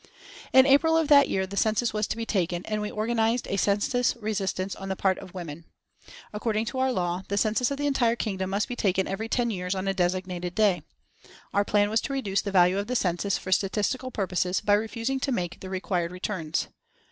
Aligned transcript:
In 0.51 0.65
April 0.65 0.97
of 0.97 1.09
that 1.09 1.29
year 1.29 1.45
the 1.45 1.55
census 1.55 1.93
was 1.93 2.07
to 2.07 2.17
be 2.17 2.25
taken, 2.25 2.65
and 2.65 2.81
we 2.81 2.91
organised 2.91 3.47
a 3.47 3.55
census 3.55 4.15
resistance 4.15 4.75
on 4.75 4.89
the 4.89 4.95
part 4.95 5.19
of 5.19 5.35
women. 5.35 5.63
According 6.33 6.65
to 6.65 6.79
our 6.79 6.91
law 6.91 7.21
the 7.27 7.37
census 7.37 7.69
of 7.69 7.77
the 7.77 7.85
entire 7.85 8.15
kingdom 8.15 8.49
must 8.49 8.67
be 8.67 8.75
taken 8.75 9.07
every 9.07 9.29
ten 9.29 9.51
years 9.51 9.75
on 9.75 9.87
a 9.87 9.93
designated 9.93 10.55
day. 10.55 10.81
Our 11.53 11.63
plan 11.65 11.91
was 11.91 12.01
to 12.01 12.13
reduce 12.13 12.41
the 12.41 12.51
value 12.51 12.79
of 12.79 12.87
the 12.87 12.95
census 12.95 13.37
for 13.37 13.51
statistical 13.51 14.09
purposes 14.09 14.59
by 14.59 14.73
refusing 14.73 15.19
to 15.19 15.31
make 15.31 15.59
the 15.59 15.69
required 15.69 16.11
returns. 16.11 16.67